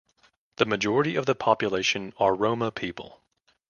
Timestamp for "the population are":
1.27-2.33